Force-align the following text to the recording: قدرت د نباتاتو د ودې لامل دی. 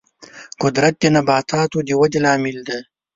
قدرت 0.61 0.93
د 0.99 1.03
نباتاتو 1.15 1.77
د 1.87 1.89
ودې 1.99 2.19
لامل 2.25 2.57
دی. 2.67 2.79